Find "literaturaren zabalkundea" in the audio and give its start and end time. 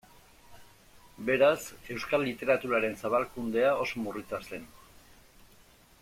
2.29-3.77